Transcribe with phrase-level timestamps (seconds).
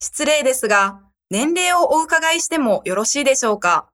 [0.00, 3.87] 失礼ですが、年齢をお伺いしてもよろしいでしょうか？